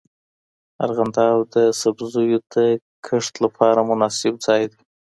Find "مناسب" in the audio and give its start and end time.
3.89-4.33